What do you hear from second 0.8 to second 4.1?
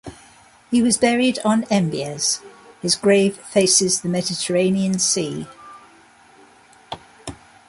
was buried on Embiez; his grave faces the